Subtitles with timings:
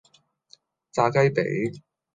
[0.91, 1.71] 炸雞髀